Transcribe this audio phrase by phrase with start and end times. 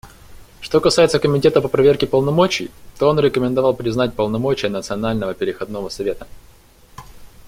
[0.61, 6.25] Что касается Комитета по проверке полномочий, то он рекомендовал признать полномочия Национального переходного совета.